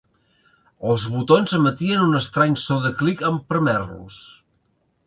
[0.91, 4.21] Els botons emetien un estrany so de clic en prémer-los.